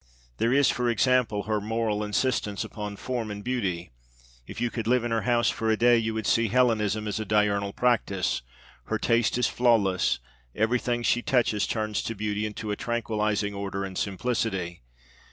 There 0.39 0.51
is, 0.51 0.67
for 0.71 0.89
example, 0.89 1.43
her 1.43 1.61
moral 1.61 2.03
insistence 2.03 2.63
upon 2.63 2.95
form 2.95 3.29
and 3.29 3.43
beauty. 3.43 3.91
If 4.47 4.59
you 4.59 4.71
could 4.71 4.87
live 4.87 5.03
in 5.03 5.11
her 5.11 5.21
house 5.29 5.51
for 5.51 5.69
a 5.69 5.77
day 5.77 5.95
you 5.95 6.15
would 6.15 6.25
see 6.25 6.47
Hellenism 6.47 7.07
as 7.07 7.19
a 7.19 7.23
diurnal 7.23 7.71
practice. 7.71 8.41
Her 8.85 8.97
taste 8.97 9.37
is 9.37 9.45
flawless; 9.45 10.17
everything 10.55 11.03
she 11.03 11.21
touches 11.21 11.67
turns 11.67 12.01
to 12.01 12.15
beauty 12.15 12.47
and 12.47 12.55
to 12.57 12.71
a 12.71 12.75
tranquillizing 12.75 13.53
order 13.53 13.85
and 13.85 13.95
simplicity. 13.95 14.81